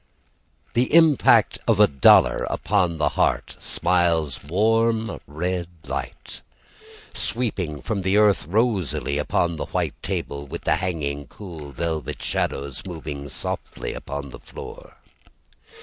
[0.73, 6.41] The impact of a dollar upon the heart Smiles warm red light,
[7.13, 12.81] Sweeping from the hearth rosily upon the white table, With the hanging cool velvet shadows
[12.83, 14.95] Moving softly upon the door.